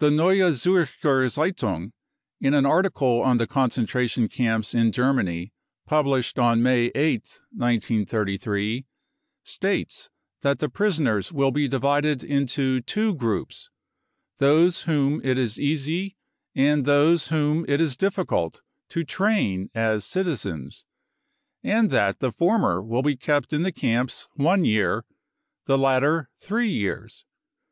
5' 0.00 0.10
The 0.10 0.10
Neue 0.16 0.42
puncher 0.90 1.28
Zcitung, 1.28 1.92
in 2.40 2.52
an 2.52 2.66
article 2.66 3.20
on 3.22 3.38
the 3.38 3.46
concentration 3.46 4.26
camps 4.28 4.74
in 4.74 4.90
Ger 4.90 5.12
many 5.12 5.52
published 5.86 6.36
on 6.36 6.64
May 6.64 6.90
8th, 6.90 7.38
1933, 7.52 8.86
states 9.44 10.10
that 10.40 10.58
the 10.58 10.68
prisoners 10.68 11.32
will 11.32 11.52
be 11.52 11.68
divided 11.68 12.24
into 12.24 12.80
two 12.80 13.14
groups— 13.14 13.70
those 14.40 14.82
whom 14.82 15.20
it 15.24 15.38
is 15.38 15.60
easy 15.60 16.16
and 16.56 16.84
those 16.84 17.28
whom 17.28 17.64
it 17.68 17.80
is 17.80 17.96
difficult 17.96 18.62
to 18.88 19.04
train 19.04 19.70
as 19.76 20.04
citizens— 20.04 20.84
and 21.62 21.88
that 21.90 22.18
the 22.18 22.32
former 22.32 22.82
will 22.82 23.02
be 23.02 23.14
kept 23.14 23.52
in 23.52 23.62
the 23.62 23.70
camps 23.70 24.26
one 24.34 24.64
year, 24.64 25.04
the 25.66 25.78
latter 25.78 26.28
three 26.40 26.68
years. 26.70 27.24